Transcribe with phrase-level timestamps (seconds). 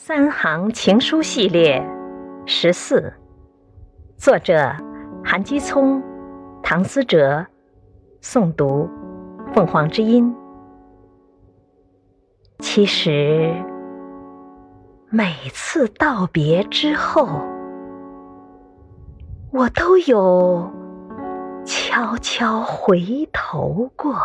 [0.00, 1.84] 三行情书系列
[2.46, 3.12] 十四
[4.16, 4.72] 作者
[5.24, 6.00] 韩基聪
[6.62, 7.44] 唐思哲
[8.22, 8.88] 诵读
[9.52, 10.32] 凤凰之音。
[12.60, 13.52] 其实
[15.10, 17.28] 每次道别之后
[19.52, 20.72] 我都有
[21.66, 24.16] 悄悄回头过。